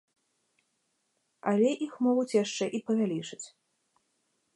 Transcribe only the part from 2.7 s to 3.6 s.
і павялічыць.